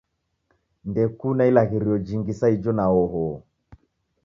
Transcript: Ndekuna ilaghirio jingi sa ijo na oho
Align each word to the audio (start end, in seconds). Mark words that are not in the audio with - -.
Ndekuna 0.89 1.43
ilaghirio 1.49 1.95
jingi 2.05 2.33
sa 2.39 2.47
ijo 2.55 2.71
na 2.77 2.85
oho 3.01 3.25